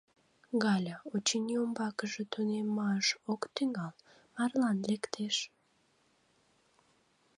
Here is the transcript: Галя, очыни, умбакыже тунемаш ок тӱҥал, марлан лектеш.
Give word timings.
Галя, 0.63 0.95
очыни, 1.13 1.55
умбакыже 1.63 2.23
тунемаш 2.31 3.07
ок 3.31 3.41
тӱҥал, 3.55 3.93
марлан 4.35 4.77
лектеш. 4.87 5.35